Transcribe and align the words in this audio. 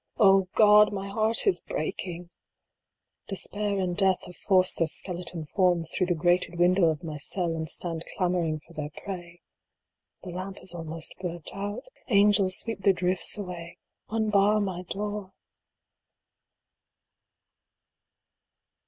God! 0.55 0.91
my 0.91 1.07
heart 1.09 1.45
is 1.45 1.61
breaking! 1.61 2.31
Despair 3.27 3.77
and 3.77 3.95
Death 3.95 4.23
have 4.25 4.35
forced 4.35 4.79
their 4.79 4.87
skeleton 4.87 5.45
forms 5.45 5.91
through 5.93 6.07
the 6.07 6.15
grated 6.15 6.57
window 6.57 6.85
of 6.85 7.03
my 7.03 7.19
cell, 7.19 7.53
and 7.55 7.69
stand 7.69 8.03
clamor 8.17 8.41
ing 8.41 8.61
for 8.61 8.73
their 8.73 8.89
prey. 8.89 9.41
The 10.23 10.31
lamp 10.31 10.57
is 10.63 10.73
almost 10.73 11.13
burnt 11.19 11.51
out. 11.53 11.83
Angels, 12.07 12.57
sweep 12.57 12.81
the 12.81 12.93
drifts 12.93 13.37
away 13.37 13.77
unbar 14.09 14.59
my 14.59 14.81
door 14.81 15.33